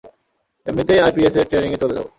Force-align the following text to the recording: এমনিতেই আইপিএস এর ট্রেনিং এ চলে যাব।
এমনিতেই 0.67 0.99
আইপিএস 0.99 1.35
এর 1.35 1.45
ট্রেনিং 1.49 1.71
এ 1.73 1.77
চলে 1.81 1.93
যাব। 1.97 2.07